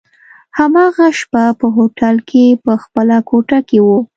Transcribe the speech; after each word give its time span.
هماغه 0.57 1.07
شپه 1.19 1.43
په 1.59 1.67
هوټل 1.75 2.15
کي 2.29 2.45
په 2.63 2.73
خپله 2.83 3.17
کوټه 3.29 3.59
کي 3.69 3.79
وو. 3.85 3.97